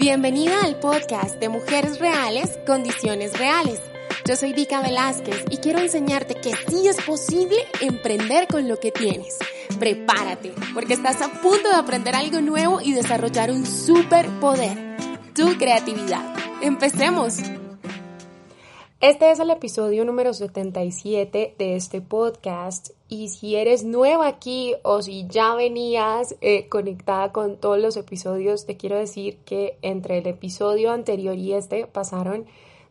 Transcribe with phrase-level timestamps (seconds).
[0.00, 3.82] Bienvenida al podcast de Mujeres Reales, Condiciones Reales.
[4.24, 8.92] Yo soy Dika Velázquez y quiero enseñarte que sí es posible emprender con lo que
[8.92, 9.36] tienes.
[9.78, 14.96] Prepárate, porque estás a punto de aprender algo nuevo y desarrollar un superpoder,
[15.34, 16.34] tu creatividad.
[16.62, 17.36] Empecemos.
[19.00, 25.00] Este es el episodio número 77 de este podcast y si eres nueva aquí o
[25.00, 30.26] si ya venías eh, conectada con todos los episodios, te quiero decir que entre el
[30.26, 32.44] episodio anterior y este pasaron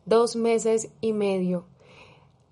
[0.05, 1.65] dos meses y medio.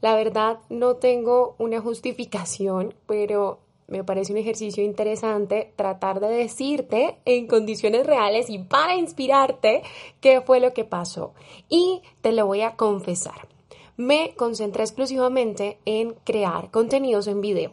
[0.02, 3.58] La verdad no tengo una justificación, pero
[3.88, 9.82] me parece un ejercicio interesante tratar de decirte en condiciones reales y para inspirarte
[10.20, 11.34] qué fue lo que pasó.
[11.70, 13.48] Y te lo voy a confesar.
[13.96, 17.72] Me concentré exclusivamente en crear contenidos en video.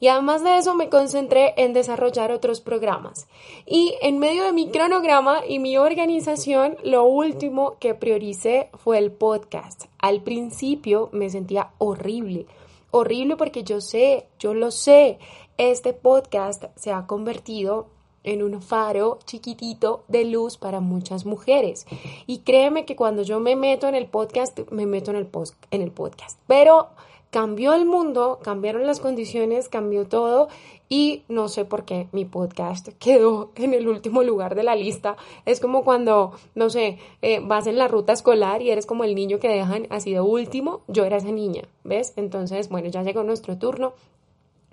[0.00, 3.26] Y además de eso me concentré en desarrollar otros programas.
[3.66, 9.10] Y en medio de mi cronograma y mi organización, lo último que prioricé fue el
[9.10, 9.86] podcast.
[9.98, 12.46] Al principio me sentía horrible.
[12.90, 15.18] Horrible porque yo sé, yo lo sé,
[15.58, 17.88] este podcast se ha convertido
[18.22, 21.86] en un faro chiquitito de luz para muchas mujeres.
[22.26, 25.56] Y créeme que cuando yo me meto en el podcast, me meto en el, post,
[25.70, 26.38] en el podcast.
[26.46, 26.88] Pero
[27.30, 30.48] cambió el mundo, cambiaron las condiciones, cambió todo
[30.88, 35.16] y no sé por qué mi podcast quedó en el último lugar de la lista.
[35.44, 39.14] Es como cuando, no sé, eh, vas en la ruta escolar y eres como el
[39.14, 40.82] niño que dejan así de último.
[40.86, 42.12] Yo era esa niña, ¿ves?
[42.16, 43.92] Entonces, bueno, ya llegó nuestro turno.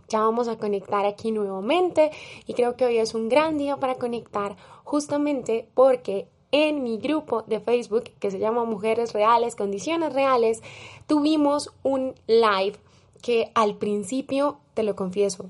[0.09, 2.11] Ya vamos a conectar aquí nuevamente
[2.45, 7.41] y creo que hoy es un gran día para conectar justamente porque en mi grupo
[7.43, 10.61] de Facebook que se llama Mujeres Reales, Condiciones Reales,
[11.07, 12.77] tuvimos un live
[13.21, 15.49] que al principio, te lo confieso,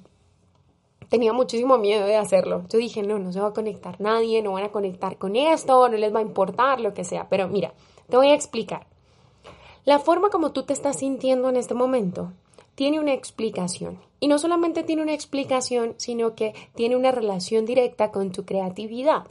[1.09, 2.63] tenía muchísimo miedo de hacerlo.
[2.69, 5.87] Yo dije, no, no se va a conectar nadie, no van a conectar con esto,
[5.89, 7.27] no les va a importar lo que sea.
[7.29, 7.73] Pero mira,
[8.09, 8.87] te voy a explicar.
[9.83, 12.31] La forma como tú te estás sintiendo en este momento
[12.75, 13.99] tiene una explicación.
[14.19, 19.25] Y no solamente tiene una explicación, sino que tiene una relación directa con tu creatividad.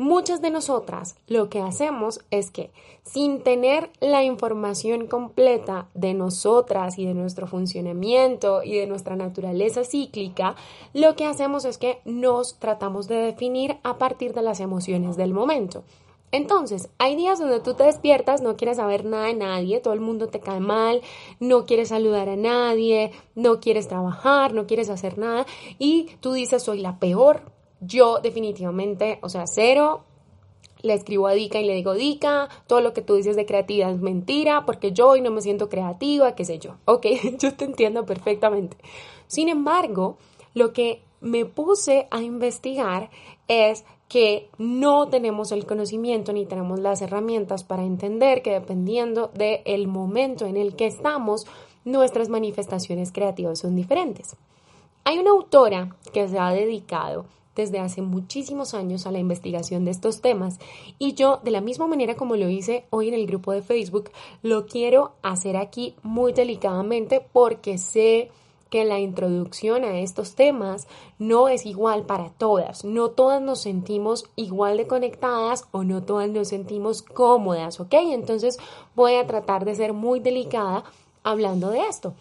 [0.00, 2.70] Muchas de nosotras lo que hacemos es que
[3.02, 9.82] sin tener la información completa de nosotras y de nuestro funcionamiento y de nuestra naturaleza
[9.82, 10.54] cíclica,
[10.94, 15.34] lo que hacemos es que nos tratamos de definir a partir de las emociones del
[15.34, 15.82] momento.
[16.30, 20.00] Entonces, hay días donde tú te despiertas, no quieres saber nada de nadie, todo el
[20.00, 21.00] mundo te cae mal,
[21.40, 25.46] no quieres saludar a nadie, no quieres trabajar, no quieres hacer nada
[25.78, 27.42] y tú dices, soy la peor.
[27.80, 30.04] Yo definitivamente, o sea, cero,
[30.82, 33.90] le escribo a Dika y le digo, Dika, todo lo que tú dices de creatividad
[33.92, 36.76] es mentira, porque yo hoy no me siento creativa, qué sé yo.
[36.84, 37.06] Ok,
[37.38, 38.76] yo te entiendo perfectamente.
[39.26, 40.18] Sin embargo,
[40.54, 43.10] lo que me puse a investigar
[43.48, 49.86] es que no tenemos el conocimiento ni tenemos las herramientas para entender que dependiendo del
[49.86, 51.46] momento en el que estamos,
[51.84, 54.36] nuestras manifestaciones creativas son diferentes.
[55.04, 57.26] Hay una autora que se ha dedicado
[57.58, 60.58] desde hace muchísimos años a la investigación de estos temas
[60.98, 64.10] y yo de la misma manera como lo hice hoy en el grupo de Facebook,
[64.42, 68.30] lo quiero hacer aquí muy delicadamente porque sé
[68.70, 70.86] que la introducción a estos temas
[71.18, 72.84] no es igual para todas.
[72.84, 77.94] No todas nos sentimos igual de conectadas o no todas nos sentimos cómodas, ¿ok?
[77.94, 78.58] Entonces
[78.94, 80.84] voy a tratar de ser muy delicada
[81.22, 82.14] hablando de esto.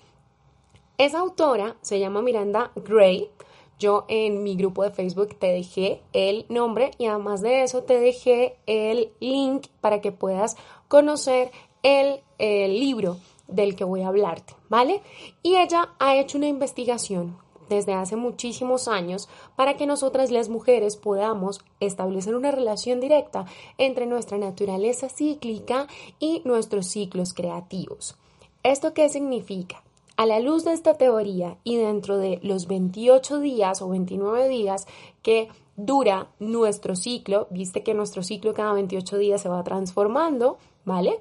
[0.98, 3.30] Esa autora se llama Miranda Gray.
[3.78, 8.00] Yo en mi grupo de Facebook te dejé el nombre y además de eso te
[8.00, 10.58] dejé el link para que puedas
[10.88, 11.52] conocer
[11.84, 15.02] el, el libro del que voy a hablarte, ¿vale?
[15.44, 17.38] Y ella ha hecho una investigación
[17.70, 23.46] desde hace muchísimos años para que nosotras las mujeres podamos establecer una relación directa
[23.78, 25.88] entre nuestra naturaleza cíclica
[26.20, 28.16] y nuestros ciclos creativos.
[28.64, 29.84] ¿Esto qué significa?
[30.16, 34.88] A la luz de esta teoría y dentro de los 28 días o 29 días
[35.22, 41.20] que dura nuestro ciclo, viste que nuestro ciclo cada 28 días se va transformando, ¿vale?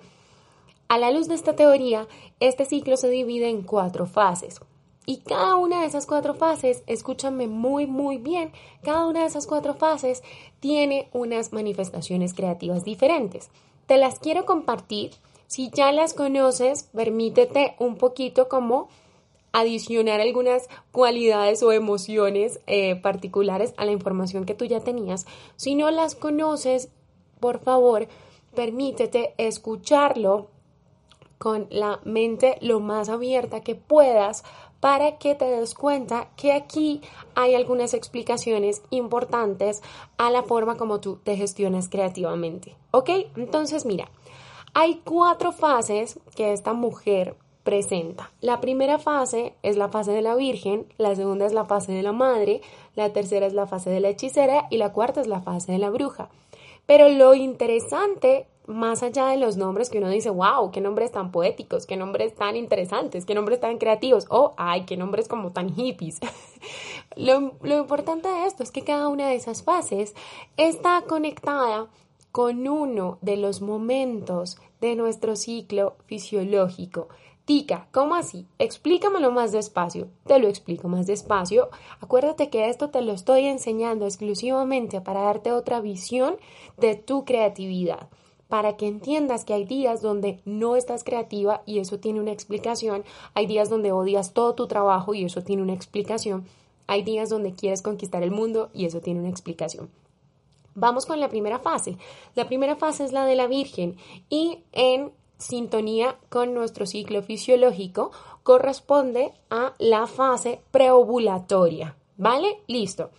[0.89, 2.07] A la luz de esta teoría,
[2.39, 4.61] este ciclo se divide en cuatro fases.
[5.05, 8.53] Y cada una de esas cuatro fases, escúchame muy, muy bien,
[8.83, 10.23] cada una de esas cuatro fases
[10.61, 13.51] tiene unas manifestaciones creativas diferentes.
[13.87, 15.13] Te las quiero compartir.
[15.47, 18.89] Si ya las conoces, permítete un poquito como
[19.53, 25.25] adicionar algunas cualidades o emociones eh, particulares a la información que tú ya tenías.
[25.57, 26.91] Si no las conoces,
[27.39, 28.09] por favor,
[28.55, 30.49] permítete escucharlo
[31.39, 34.45] con la mente lo más abierta que puedas
[34.81, 37.01] para que te des cuenta que aquí
[37.35, 39.83] hay algunas explicaciones importantes
[40.19, 42.77] a la forma como tú te gestionas creativamente.
[42.91, 43.11] ¿Ok?
[43.37, 44.09] Entonces, mira,
[44.75, 47.37] hay cuatro fases que esta mujer
[47.67, 48.31] presenta.
[48.41, 52.03] La primera fase es la fase de la Virgen, la segunda es la fase de
[52.03, 52.61] la Madre,
[52.95, 55.79] la tercera es la fase de la hechicera y la cuarta es la fase de
[55.79, 56.29] la bruja.
[56.87, 61.33] Pero lo interesante, más allá de los nombres que uno dice, wow, qué nombres tan
[61.33, 65.75] poéticos, qué nombres tan interesantes, qué nombres tan creativos, oh, ay, qué nombres como tan
[65.75, 66.21] hippies.
[67.17, 70.15] lo, lo importante de esto es que cada una de esas fases
[70.57, 71.89] está conectada
[72.33, 77.09] con uno de los momentos de nuestro ciclo fisiológico
[77.47, 78.49] Tica, ¿cómo así?
[78.59, 80.09] Explícamelo más despacio.
[80.27, 81.69] Te lo explico más despacio.
[82.01, 86.39] Acuérdate que esto te lo estoy enseñando exclusivamente para darte otra visión
[86.77, 88.09] de tu creatividad.
[88.49, 93.05] Para que entiendas que hay días donde no estás creativa y eso tiene una explicación.
[93.35, 96.47] Hay días donde odias todo tu trabajo y eso tiene una explicación.
[96.87, 99.91] Hay días donde quieres conquistar el mundo y eso tiene una explicación.
[100.75, 101.97] Vamos con la primera fase.
[102.35, 103.97] La primera fase es la de la Virgen
[104.29, 108.11] y en sintonía con nuestro ciclo fisiológico
[108.43, 111.97] corresponde a la fase preovulatoria.
[112.19, 112.61] ¿Vale?
[112.67, 113.11] Listo.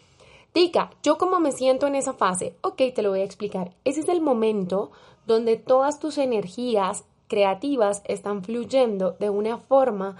[0.53, 2.55] Tica, ¿yo cómo me siento en esa fase?
[2.61, 3.75] Ok, te lo voy a explicar.
[3.83, 4.91] Ese es el momento
[5.27, 10.17] donde todas tus energías creativas están fluyendo de una forma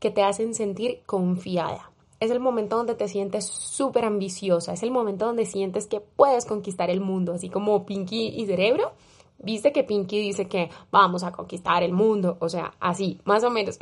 [0.00, 1.90] que te hacen sentir confiada.
[2.18, 6.46] Es el momento donde te sientes súper ambiciosa, es el momento donde sientes que puedes
[6.46, 8.92] conquistar el mundo, así como Pinky y Cerebro
[9.38, 13.50] Viste que Pinky dice que vamos a conquistar el mundo, o sea, así, más o
[13.50, 13.78] menos.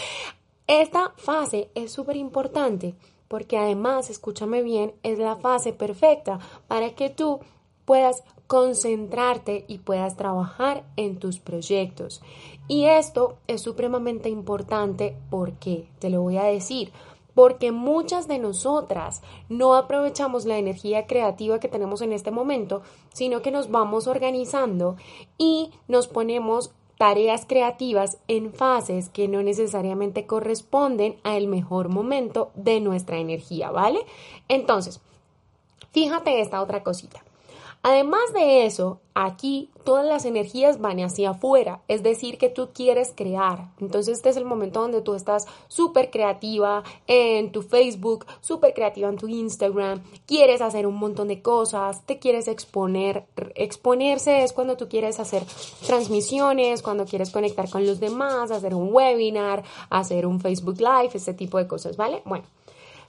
[0.66, 2.94] Esta fase es súper importante
[3.28, 7.40] porque además, escúchame bien, es la fase perfecta para que tú
[7.84, 12.22] puedas concentrarte y puedas trabajar en tus proyectos.
[12.68, 16.92] Y esto es supremamente importante porque, te lo voy a decir,
[17.34, 22.82] porque muchas de nosotras no aprovechamos la energía creativa que tenemos en este momento,
[23.12, 24.96] sino que nos vamos organizando
[25.36, 32.80] y nos ponemos tareas creativas en fases que no necesariamente corresponden al mejor momento de
[32.80, 34.00] nuestra energía, ¿vale?
[34.48, 35.02] Entonces,
[35.92, 37.25] fíjate esta otra cosita.
[37.88, 43.12] Además de eso, aquí todas las energías van hacia afuera, es decir, que tú quieres
[43.14, 43.70] crear.
[43.80, 49.08] Entonces este es el momento donde tú estás súper creativa en tu Facebook, súper creativa
[49.08, 53.26] en tu Instagram, quieres hacer un montón de cosas, te quieres exponer.
[53.54, 55.44] Exponerse es cuando tú quieres hacer
[55.86, 61.34] transmisiones, cuando quieres conectar con los demás, hacer un webinar, hacer un Facebook Live, ese
[61.34, 62.20] tipo de cosas, ¿vale?
[62.24, 62.46] Bueno.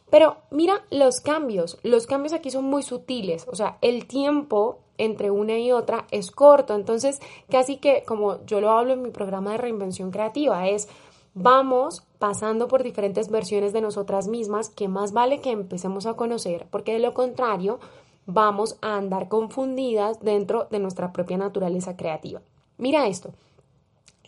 [0.09, 5.31] Pero mira los cambios, los cambios aquí son muy sutiles, o sea, el tiempo entre
[5.31, 7.19] una y otra es corto, entonces
[7.49, 10.87] casi que como yo lo hablo en mi programa de reinvención creativa, es
[11.33, 16.67] vamos pasando por diferentes versiones de nosotras mismas que más vale que empecemos a conocer,
[16.71, 17.79] porque de lo contrario
[18.25, 22.41] vamos a andar confundidas dentro de nuestra propia naturaleza creativa.
[22.77, 23.31] Mira esto.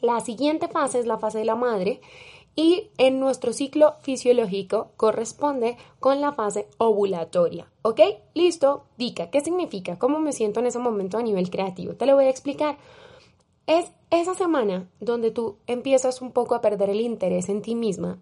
[0.02, 2.00] La siguiente fase es la fase de la madre
[2.60, 7.72] y en nuestro ciclo fisiológico corresponde con la fase ovulatoria.
[7.84, 8.02] ¿Ok?
[8.34, 8.84] Listo.
[8.98, 9.98] Dica, ¿qué significa?
[9.98, 11.94] ¿Cómo me siento en ese momento a nivel creativo?
[11.94, 12.78] Te lo voy a explicar.
[13.66, 18.20] Es esa semana donde tú empiezas un poco a perder el interés en ti misma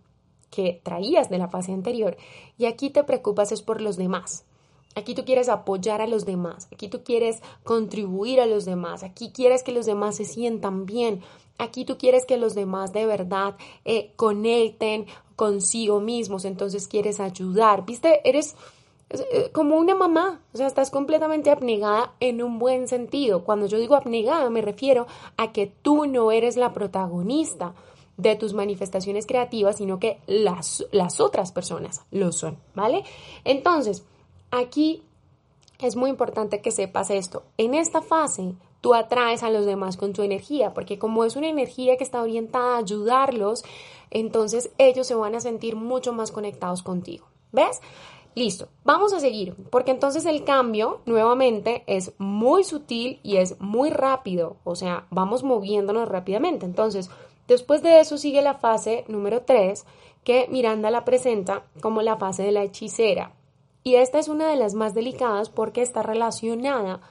[0.51, 2.15] que traías de la fase anterior
[2.59, 4.45] y aquí te preocupas es por los demás.
[4.93, 9.31] Aquí tú quieres apoyar a los demás, aquí tú quieres contribuir a los demás, aquí
[9.31, 11.21] quieres que los demás se sientan bien,
[11.57, 17.85] Aquí tú quieres que los demás de verdad eh, conecten consigo mismos, entonces quieres ayudar,
[17.85, 18.21] ¿viste?
[18.27, 18.55] Eres
[19.09, 23.43] eh, como una mamá, o sea, estás completamente abnegada en un buen sentido.
[23.43, 27.73] Cuando yo digo abnegada me refiero a que tú no eres la protagonista
[28.17, 33.03] de tus manifestaciones creativas, sino que las, las otras personas lo son, ¿vale?
[33.45, 34.03] Entonces,
[34.51, 35.03] aquí
[35.79, 37.43] es muy importante que sepas esto.
[37.57, 38.55] En esta fase
[38.87, 42.21] tú atraes a los demás con tu energía, porque como es una energía que está
[42.21, 43.65] orientada a ayudarlos,
[44.11, 47.25] entonces ellos se van a sentir mucho más conectados contigo.
[47.51, 47.81] ¿Ves?
[48.33, 53.89] Listo, vamos a seguir, porque entonces el cambio nuevamente es muy sutil y es muy
[53.89, 56.65] rápido, o sea, vamos moviéndonos rápidamente.
[56.65, 57.09] Entonces,
[57.45, 59.85] después de eso sigue la fase número 3,
[60.23, 63.33] que Miranda la presenta como la fase de la hechicera.
[63.83, 67.01] Y esta es una de las más delicadas porque está relacionada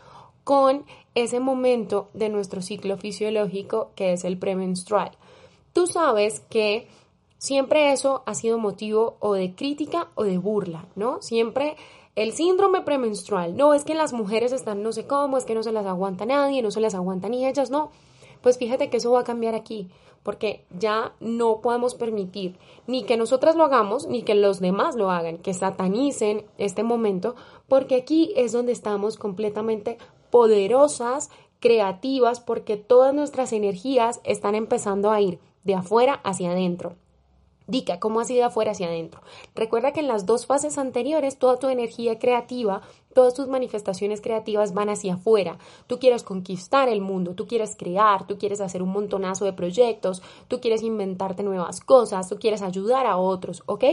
[0.47, 0.85] con
[1.17, 5.11] ese momento de nuestro ciclo fisiológico que es el premenstrual.
[5.73, 6.87] Tú sabes que
[7.37, 11.21] siempre eso ha sido motivo o de crítica o de burla, ¿no?
[11.21, 11.75] Siempre
[12.15, 15.65] el síndrome premenstrual, no es que las mujeres están no sé cómo, es que no
[15.65, 17.91] se las aguanta nadie, no se las aguantan ni ellas, no.
[18.41, 19.89] Pues fíjate que eso va a cambiar aquí,
[20.23, 25.11] porque ya no podemos permitir ni que nosotras lo hagamos, ni que los demás lo
[25.11, 27.35] hagan, que satanicen este momento,
[27.67, 29.99] porque aquí es donde estamos completamente
[30.31, 31.31] poderosas,
[31.61, 36.97] creativas, porque todas nuestras energías están empezando a ir de afuera hacia adentro.
[37.69, 39.23] Dica, ¿cómo has ido afuera hacia adentro?
[39.57, 44.73] Recuerda que en las dos fases anteriores toda tu energía creativa, todas tus manifestaciones creativas
[44.73, 45.59] van hacia afuera.
[45.89, 50.23] Tú quieres conquistar el mundo, tú quieres crear, tú quieres hacer un montonazo de proyectos,
[50.47, 53.85] tú quieres inventarte nuevas cosas, tú quieres ayudar a otros, ¿ok?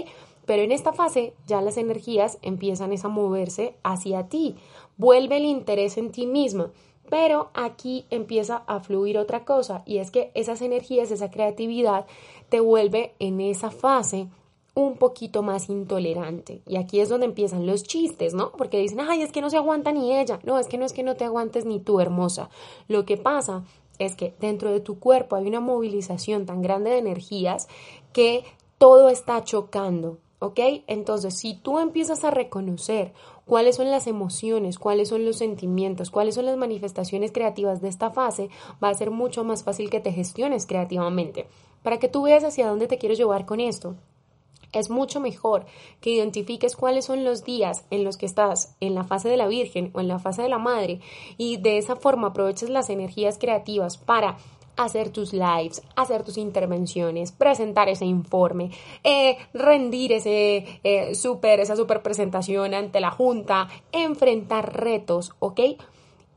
[0.45, 4.55] Pero en esta fase ya las energías empiezan a moverse hacia ti.
[4.97, 6.71] Vuelve el interés en ti misma.
[7.09, 12.05] Pero aquí empieza a fluir otra cosa y es que esas energías, esa creatividad
[12.49, 14.29] te vuelve en esa fase
[14.75, 16.61] un poquito más intolerante.
[16.65, 18.51] Y aquí es donde empiezan los chistes, ¿no?
[18.53, 20.39] Porque dicen, ay, es que no se aguanta ni ella.
[20.43, 22.49] No, es que no es que no te aguantes ni tú, hermosa.
[22.87, 23.63] Lo que pasa
[23.99, 27.67] es que dentro de tu cuerpo hay una movilización tan grande de energías
[28.11, 28.43] que
[28.79, 30.59] todo está chocando, ¿ok?
[30.87, 33.13] Entonces, si tú empiezas a reconocer
[33.45, 38.11] cuáles son las emociones, cuáles son los sentimientos, cuáles son las manifestaciones creativas de esta
[38.11, 38.49] fase,
[38.83, 41.47] va a ser mucho más fácil que te gestiones creativamente.
[41.81, 43.95] Para que tú veas hacia dónde te quiero llevar con esto,
[44.73, 45.65] es mucho mejor
[46.01, 49.47] que identifiques cuáles son los días en los que estás en la fase de la
[49.47, 50.99] Virgen o en la fase de la Madre
[51.37, 54.37] y de esa forma aproveches las energías creativas para
[54.75, 58.71] hacer tus lives, hacer tus intervenciones, presentar ese informe,
[59.03, 65.59] eh, rendir ese eh, super, esa super presentación ante la junta, enfrentar retos, ¿ok?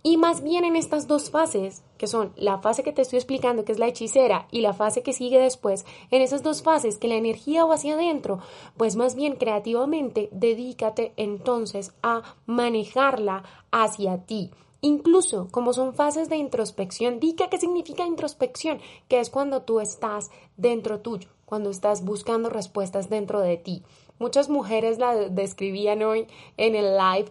[0.03, 3.65] Y más bien en estas dos fases, que son la fase que te estoy explicando,
[3.65, 7.09] que es la hechicera, y la fase que sigue después, en esas dos fases, que
[7.09, 8.39] la energía va hacia adentro,
[8.77, 14.53] pues más bien creativamente, dedícate entonces a manejarla hacia ti.
[14.81, 20.31] Incluso como son fases de introspección, diga qué significa introspección, que es cuando tú estás
[20.57, 23.83] dentro tuyo, cuando estás buscando respuestas dentro de ti.
[24.19, 27.31] Muchas mujeres la describían hoy en el live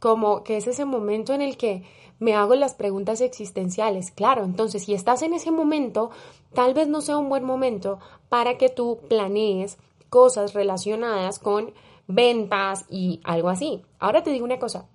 [0.00, 1.84] como que es ese momento en el que
[2.18, 4.10] me hago las preguntas existenciales.
[4.10, 6.10] Claro, entonces si estás en ese momento,
[6.54, 7.98] tal vez no sea un buen momento
[8.28, 11.72] para que tú planees cosas relacionadas con
[12.06, 13.82] ventas y algo así.
[13.98, 14.86] Ahora te digo una cosa,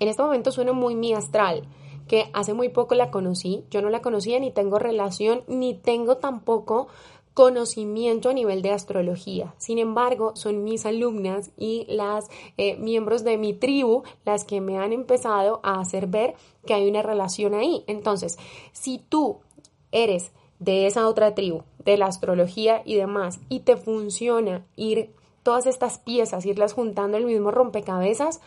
[0.00, 1.62] en este momento suena muy mi astral,
[2.08, 6.16] que hace muy poco la conocí, yo no la conocía ni tengo relación, ni tengo
[6.16, 6.88] tampoco
[7.34, 9.54] conocimiento a nivel de astrología.
[9.58, 14.78] Sin embargo, son mis alumnas y las eh, miembros de mi tribu las que me
[14.78, 16.34] han empezado a hacer ver
[16.66, 17.84] que hay una relación ahí.
[17.86, 18.38] Entonces,
[18.72, 19.38] si tú
[19.92, 25.66] eres de esa otra tribu, de la astrología y demás, y te funciona ir todas
[25.66, 28.40] estas piezas, irlas juntando el mismo rompecabezas,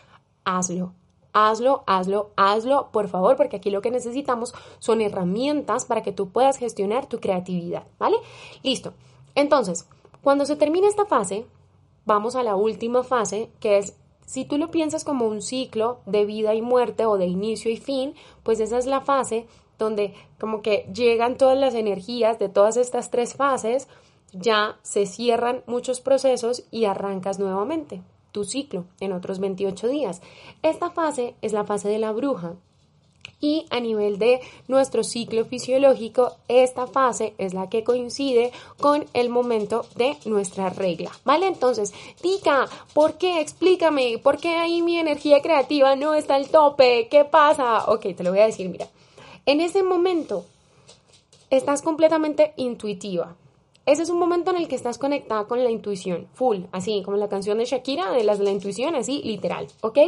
[0.44, 0.94] hazlo
[1.34, 6.30] hazlo, hazlo, hazlo, por favor, porque aquí lo que necesitamos son herramientas para que tú
[6.30, 8.16] puedas gestionar tu creatividad, ¿vale?
[8.62, 8.94] Listo.
[9.36, 9.88] Entonces,
[10.22, 11.46] cuando se termine esta fase,
[12.06, 16.26] vamos a la última fase, que es, si tú lo piensas como un ciclo de
[16.26, 18.14] vida y muerte o de inicio y fin,
[18.44, 19.48] pues esa es la fase
[19.80, 23.88] donde como que llegan todas las energías de todas estas tres fases,
[24.32, 28.02] ya se cierran muchos procesos y arrancas nuevamente
[28.34, 30.22] tu ciclo en otros 28 días.
[30.62, 32.56] Esta fase es la fase de la bruja.
[33.40, 39.30] Y a nivel de nuestro ciclo fisiológico, esta fase es la que coincide con el
[39.30, 41.12] momento de nuestra regla.
[41.26, 41.48] ¿Vale?
[41.48, 43.42] Entonces, Tica, ¿por qué?
[43.42, 47.08] Explícame, ¿por qué ahí mi energía creativa no está al tope?
[47.10, 47.86] ¿Qué pasa?
[47.88, 48.88] Ok, te lo voy a decir, mira.
[49.46, 50.46] En ese momento,
[51.50, 53.36] estás completamente intuitiva.
[53.86, 57.18] Ese es un momento en el que estás conectada con la intuición, full, así como
[57.18, 60.00] la canción de Shakira, de las de la intuición, así, literal, ¿ok?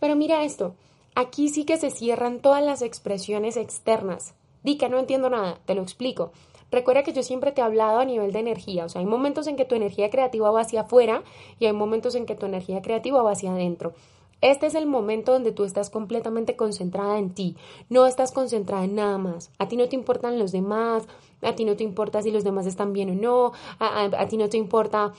[0.00, 0.74] Pero mira esto,
[1.14, 4.34] aquí sí que se cierran todas las expresiones externas.
[4.64, 6.32] Di que no entiendo nada, te lo explico.
[6.72, 9.46] Recuerda que yo siempre te he hablado a nivel de energía, o sea, hay momentos
[9.46, 11.22] en que tu energía creativa va hacia afuera
[11.60, 13.92] y hay momentos en que tu energía creativa va hacia adentro.
[14.40, 17.56] Este es el momento donde tú estás completamente concentrada en ti,
[17.88, 19.50] no estás concentrada en nada más.
[19.58, 21.06] A ti no te importan los demás,
[21.42, 24.48] a ti no te importa si los demás están bien o no, a, ti no
[24.48, 25.12] te importa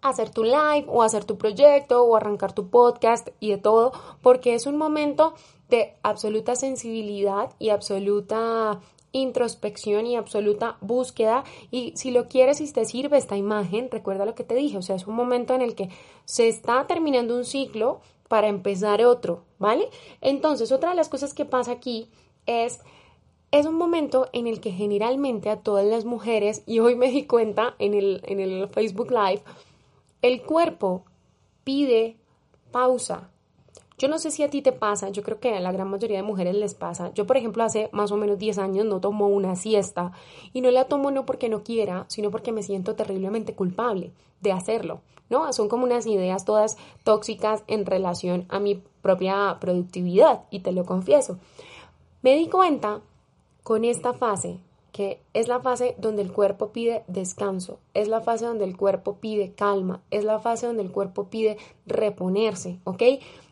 [0.00, 3.92] hacer tu live o hacer tu proyecto o arrancar tu podcast y de todo,
[4.22, 5.34] porque es un momento
[5.68, 8.80] de absoluta sensibilidad y absoluta
[9.12, 11.44] introspección y absoluta búsqueda.
[11.70, 14.82] Y si lo quieres y te sirve esta imagen, recuerda lo que te dije, o
[14.82, 15.90] sea, es un momento en el que
[16.24, 19.88] se está terminando un ciclo para empezar otro, ¿vale?
[20.20, 22.08] Entonces, otra de las cosas que pasa aquí
[22.46, 22.78] es
[23.50, 27.24] es un momento en el que generalmente a todas las mujeres, y hoy me di
[27.26, 29.42] cuenta en el, en el Facebook Live,
[30.22, 31.04] el cuerpo
[31.64, 32.16] pide
[32.70, 33.32] pausa.
[34.00, 36.16] Yo no sé si a ti te pasa, yo creo que a la gran mayoría
[36.16, 37.12] de mujeres les pasa.
[37.12, 40.12] Yo, por ejemplo, hace más o menos 10 años no tomo una siesta
[40.54, 44.52] y no la tomo no porque no quiera, sino porque me siento terriblemente culpable de
[44.52, 45.52] hacerlo, ¿no?
[45.52, 50.86] Son como unas ideas todas tóxicas en relación a mi propia productividad y te lo
[50.86, 51.38] confieso.
[52.22, 53.02] Me di cuenta
[53.64, 54.60] con esta fase
[54.92, 59.16] que es la fase donde el cuerpo pide descanso, es la fase donde el cuerpo
[59.16, 63.02] pide calma, es la fase donde el cuerpo pide reponerse, ¿ok?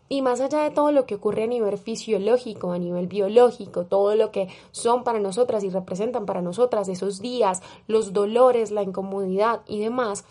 [0.09, 4.15] Y más allá de todo lo que ocurre a nivel fisiológico, a nivel biológico, todo
[4.15, 9.61] lo que son para nosotras y representan para nosotras esos días, los dolores, la incomodidad
[9.67, 10.25] y demás,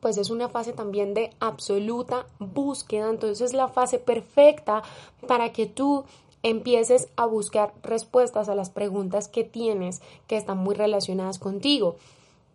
[0.00, 3.10] pues es una fase también de absoluta búsqueda.
[3.10, 4.82] Entonces es la fase perfecta
[5.26, 6.04] para que tú
[6.42, 11.96] empieces a buscar respuestas a las preguntas que tienes que están muy relacionadas contigo.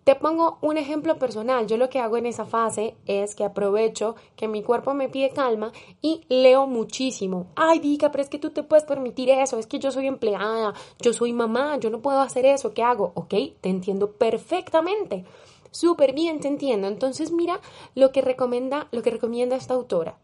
[0.03, 1.67] Te pongo un ejemplo personal.
[1.67, 5.29] Yo lo que hago en esa fase es que aprovecho que mi cuerpo me pide
[5.29, 7.51] calma y leo muchísimo.
[7.55, 9.59] Ay, Dica, pero es que tú te puedes permitir eso.
[9.59, 12.73] Es que yo soy empleada, yo soy mamá, yo no puedo hacer eso.
[12.73, 13.11] ¿Qué hago?
[13.13, 15.23] Ok, te entiendo perfectamente.
[15.69, 16.87] Súper bien, te entiendo.
[16.87, 17.59] Entonces, mira
[17.93, 20.17] lo que recomienda, lo que recomienda esta autora.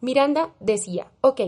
[0.00, 1.40] Miranda decía, ok,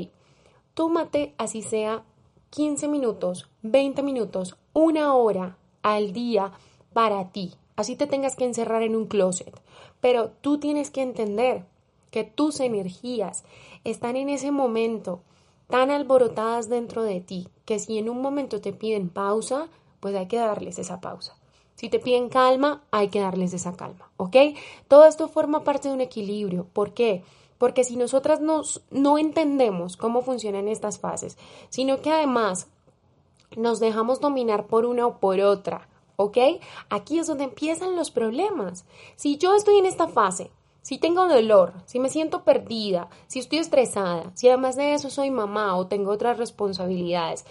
[0.74, 2.02] tómate así sea
[2.50, 6.50] 15 minutos, 20 minutos, una hora al día
[6.92, 9.60] para ti así te tengas que encerrar en un closet.
[10.00, 11.64] Pero tú tienes que entender
[12.10, 13.44] que tus energías
[13.84, 15.20] están en ese momento
[15.68, 19.68] tan alborotadas dentro de ti que si en un momento te piden pausa,
[20.00, 21.36] pues hay que darles esa pausa.
[21.74, 24.36] Si te piden calma, hay que darles esa calma, ¿ok?
[24.88, 26.66] Todo esto forma parte de un equilibrio.
[26.72, 27.22] ¿Por qué?
[27.58, 31.36] Porque si nosotras nos, no entendemos cómo funcionan estas fases,
[31.68, 32.68] sino que además
[33.56, 36.38] nos dejamos dominar por una o por otra, ¿ok?
[36.90, 38.84] Aquí es donde empiezan los problemas.
[39.16, 40.50] Si yo estoy en esta fase,
[40.82, 45.30] si tengo dolor, si me siento perdida, si estoy estresada, si además de eso soy
[45.30, 47.44] mamá o tengo otras responsabilidades,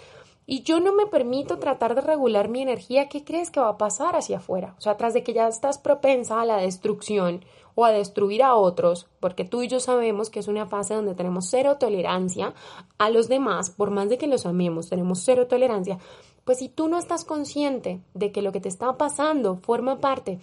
[0.46, 3.78] y yo no me permito tratar de regular mi energía, ¿qué crees que va a
[3.78, 4.74] pasar hacia afuera?
[4.78, 7.44] O sea, tras de que ya estás propensa a la destrucción
[7.74, 11.16] o a destruir a otros, porque tú y yo sabemos que es una fase donde
[11.16, 12.54] tenemos cero tolerancia
[12.96, 15.98] a los demás, por más de que los amemos, tenemos cero tolerancia,
[16.46, 20.38] pues si tú no estás consciente de que lo que te está pasando forma parte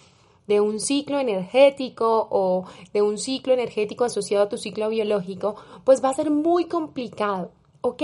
[0.47, 6.03] de un ciclo energético o de un ciclo energético asociado a tu ciclo biológico, pues
[6.03, 8.03] va a ser muy complicado, ¿ok?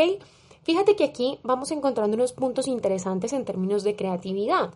[0.64, 4.72] Fíjate que aquí vamos encontrando unos puntos interesantes en términos de creatividad.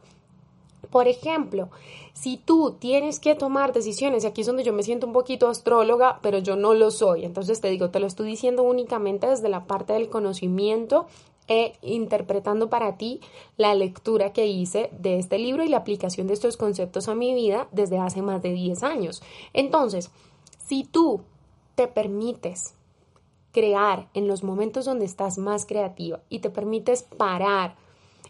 [0.91, 1.69] Por ejemplo,
[2.11, 5.47] si tú tienes que tomar decisiones, y aquí es donde yo me siento un poquito
[5.47, 9.47] astróloga, pero yo no lo soy, entonces te digo, te lo estoy diciendo únicamente desde
[9.47, 11.07] la parte del conocimiento
[11.47, 13.21] e interpretando para ti
[13.57, 17.33] la lectura que hice de este libro y la aplicación de estos conceptos a mi
[17.33, 19.21] vida desde hace más de 10 años.
[19.53, 20.11] Entonces,
[20.65, 21.21] si tú
[21.75, 22.75] te permites
[23.51, 27.75] crear en los momentos donde estás más creativa y te permites parar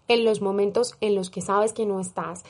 [0.07, 2.43] en los momentos en los que sabes que no estás,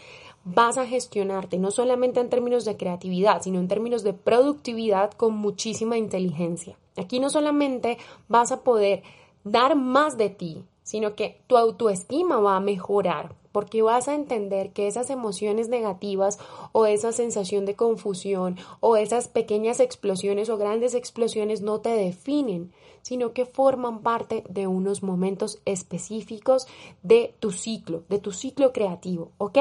[0.44, 5.36] vas a gestionarte no solamente en términos de creatividad, sino en términos de productividad con
[5.36, 6.78] muchísima inteligencia.
[6.98, 7.98] Aquí no solamente
[8.28, 9.04] vas a poder
[9.44, 14.74] dar más de ti, sino que tu autoestima va a mejorar porque vas a entender
[14.74, 16.40] que esas emociones negativas
[16.74, 22.74] o esa sensación de confusión o esas pequeñas explosiones o grandes explosiones no te definen,
[23.04, 26.68] sino que forman parte de unos momentos específicos
[27.04, 29.60] de tu ciclo, de tu ciclo creativo, ¿ok?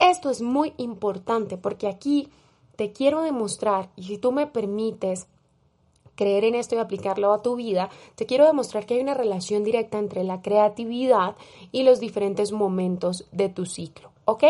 [0.00, 2.28] Esto es muy importante porque aquí
[2.74, 5.28] te quiero demostrar, y si tú me permites,
[6.14, 9.64] creer en esto y aplicarlo a tu vida, te quiero demostrar que hay una relación
[9.64, 11.36] directa entre la creatividad
[11.70, 14.10] y los diferentes momentos de tu ciclo.
[14.24, 14.44] ¿Ok?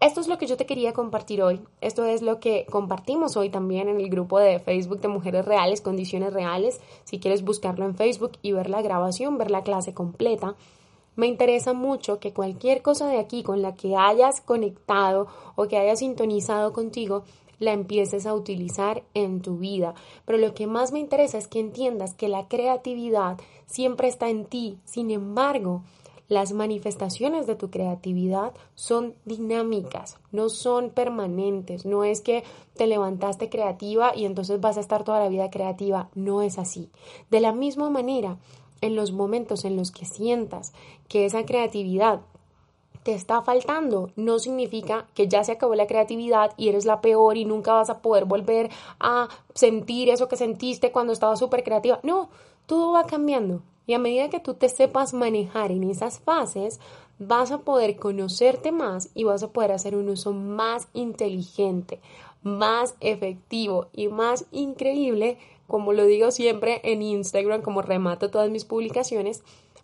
[0.00, 1.60] Esto es lo que yo te quería compartir hoy.
[1.80, 5.80] Esto es lo que compartimos hoy también en el grupo de Facebook de Mujeres Reales,
[5.80, 6.80] Condiciones Reales.
[7.04, 10.56] Si quieres buscarlo en Facebook y ver la grabación, ver la clase completa.
[11.14, 15.78] Me interesa mucho que cualquier cosa de aquí con la que hayas conectado o que
[15.78, 17.22] hayas sintonizado contigo
[17.58, 19.94] la empieces a utilizar en tu vida.
[20.24, 24.44] Pero lo que más me interesa es que entiendas que la creatividad siempre está en
[24.44, 24.78] ti.
[24.84, 25.82] Sin embargo,
[26.28, 31.86] las manifestaciones de tu creatividad son dinámicas, no son permanentes.
[31.86, 32.42] No es que
[32.76, 36.10] te levantaste creativa y entonces vas a estar toda la vida creativa.
[36.14, 36.90] No es así.
[37.30, 38.38] De la misma manera,
[38.80, 40.72] en los momentos en los que sientas
[41.08, 42.22] que esa creatividad
[43.06, 44.10] te está faltando.
[44.16, 47.88] No significa que ya se acabó la creatividad y eres la peor y nunca vas
[47.88, 52.00] a poder volver a sentir eso que sentiste cuando estabas súper creativa.
[52.02, 52.30] No,
[52.66, 53.62] todo va cambiando.
[53.86, 56.80] Y a medida que tú te sepas manejar en esas fases,
[57.20, 62.00] vas a poder conocerte más y vas a poder hacer un uso más inteligente,
[62.42, 65.38] más efectivo y más increíble
[65.68, 69.42] como lo digo siempre en Instagram, como remato todas mis publicaciones,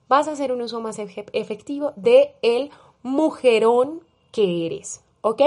[0.08, 2.70] vas a hacer un uso más efectivo de el
[3.02, 5.42] mujerón que eres, ¿ok?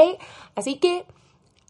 [0.55, 1.05] Así que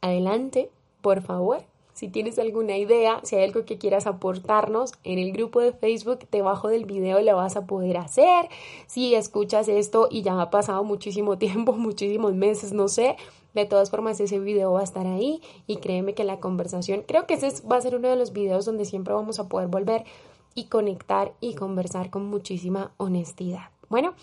[0.02, 0.70] adelante,
[1.02, 1.64] por favor.
[1.94, 6.28] Si tienes alguna idea, si hay algo que quieras aportarnos en el grupo de Facebook,
[6.30, 8.50] debajo del video lo vas a poder hacer.
[8.86, 13.16] Si escuchas esto y ya ha pasado muchísimo tiempo, muchísimos meses, no sé,
[13.54, 17.26] de todas formas, ese video va a estar ahí y créeme que la conversación, creo
[17.26, 20.04] que ese va a ser uno de los videos donde siempre vamos a poder volver
[20.54, 23.70] y conectar y conversar con muchísima honestidad.
[23.88, 24.16] Bueno,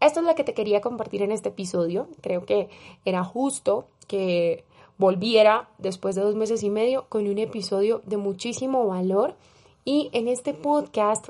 [0.00, 2.08] esto es lo que te quería compartir en este episodio.
[2.20, 2.68] Creo que
[3.04, 4.64] era justo que
[4.98, 9.36] volviera después de dos meses y medio con un episodio de muchísimo valor.
[9.84, 11.28] Y en este podcast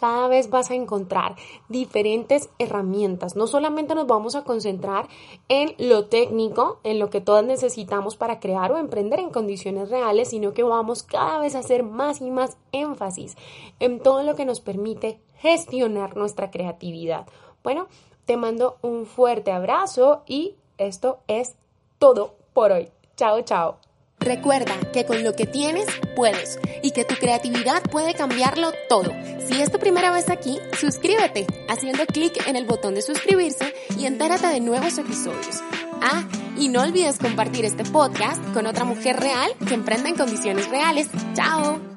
[0.00, 1.36] cada vez vas a encontrar
[1.68, 3.36] diferentes herramientas.
[3.36, 5.08] No solamente nos vamos a concentrar
[5.48, 10.28] en lo técnico, en lo que todas necesitamos para crear o emprender en condiciones reales,
[10.30, 13.36] sino que vamos cada vez a hacer más y más énfasis
[13.78, 17.26] en todo lo que nos permite gestionar nuestra creatividad.
[17.62, 17.88] Bueno,
[18.24, 21.54] te mando un fuerte abrazo y esto es
[21.98, 22.88] todo por hoy.
[23.16, 23.78] Chao, chao.
[24.20, 29.10] Recuerda que con lo que tienes puedes y que tu creatividad puede cambiarlo todo.
[29.46, 34.04] Si es tu primera vez aquí, suscríbete haciendo clic en el botón de suscribirse y
[34.04, 35.62] entérate de nuevos episodios.
[36.02, 36.24] Ah,
[36.58, 41.08] y no olvides compartir este podcast con otra mujer real que emprenda en condiciones reales.
[41.34, 41.89] ¡Chao!